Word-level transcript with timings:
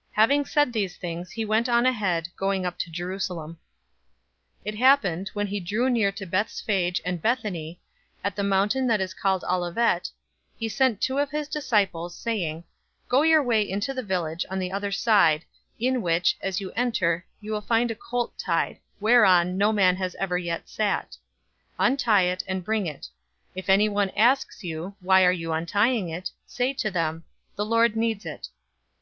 '"019:028 0.12 0.12
Having 0.14 0.44
said 0.46 0.72
these 0.72 0.96
things, 0.96 1.30
he 1.32 1.44
went 1.44 1.68
on 1.68 1.84
ahead, 1.84 2.28
going 2.38 2.64
up 2.64 2.78
to 2.78 2.90
Jerusalem. 2.90 3.58
019:029 4.60 4.60
It 4.64 4.74
happened, 4.78 5.28
when 5.34 5.46
he 5.48 5.60
drew 5.60 5.90
near 5.90 6.10
to 6.10 6.24
Bethsphage{TR, 6.24 6.64
NU 6.64 6.64
read 6.64 6.72
"Bethpage" 6.72 6.88
instead 6.88 6.88
of 6.88 6.92
"Bethsphage"} 6.94 7.02
and 7.04 7.22
Bethany, 7.22 7.80
at 8.24 8.36
the 8.36 8.42
mountain 8.42 8.86
that 8.86 9.00
is 9.02 9.12
called 9.12 9.44
Olivet, 9.44 10.08
he 10.56 10.70
sent 10.70 11.02
two 11.02 11.18
of 11.18 11.30
his 11.32 11.48
disciples, 11.48 12.16
019:030 12.16 12.22
saying, 12.22 12.64
"Go 13.10 13.20
your 13.20 13.42
way 13.42 13.60
into 13.68 13.92
the 13.92 14.02
village 14.02 14.46
on 14.50 14.58
the 14.58 14.72
other 14.72 14.90
side, 14.90 15.44
in 15.78 16.00
which, 16.00 16.38
as 16.40 16.62
you 16.62 16.72
enter, 16.72 17.26
you 17.42 17.52
will 17.52 17.60
find 17.60 17.90
a 17.90 17.94
colt 17.94 18.32
tied, 18.38 18.78
whereon 19.00 19.58
no 19.58 19.70
man 19.70 20.00
ever 20.18 20.38
yet 20.38 20.66
sat. 20.66 21.18
Untie 21.78 22.22
it, 22.22 22.42
and 22.48 22.64
bring 22.64 22.86
it. 22.86 23.08
019:031 23.50 23.50
If 23.56 23.68
anyone 23.68 24.10
asks 24.16 24.64
you, 24.64 24.96
'Why 25.02 25.24
are 25.26 25.30
you 25.30 25.52
untying 25.52 26.08
it?' 26.08 26.30
say 26.46 26.72
to 26.72 26.90
him: 26.90 27.24
'The 27.56 27.66
Lord 27.66 27.96
needs 27.96 28.24
it.'" 28.24 28.48